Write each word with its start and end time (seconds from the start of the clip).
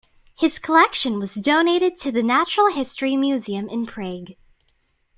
His 0.35 0.57
collection 0.57 1.19
was 1.19 1.35
donated 1.35 1.95
to 1.97 2.11
the 2.11 2.23
Natural 2.23 2.71
History 2.71 3.15
Museum 3.15 3.69
in 3.69 3.85
Prague. 3.85 4.31